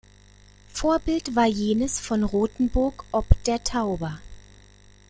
[0.73, 4.19] Vorbild war jenes von Rothenburg ob der Tauber.